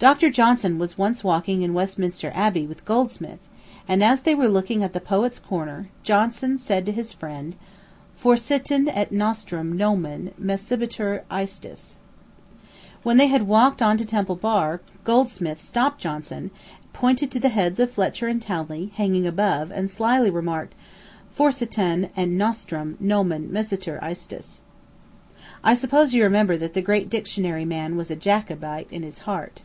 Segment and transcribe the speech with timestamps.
[0.00, 0.30] Dr.
[0.30, 3.40] Johnson was once walking in Westminster Abbey with Goldsmith,
[3.88, 7.56] and as they were looking at the Poet's Corner, Johnson said to his friend,
[8.16, 11.96] "Forsitan et nostrum nomen miscebitur istis."
[13.02, 16.52] When they had walked on to Temple Bar, Goldsmith stopped Johnson,
[16.82, 20.76] and pointed to the heads of Fletcher and Townley, hanging above, and slyly remarked,
[21.36, 24.60] "Forsitan et nostrum nomen miscebitur istis."
[25.64, 29.62] I suppose you remember that the great dictionary man was a Jacobite in his heart.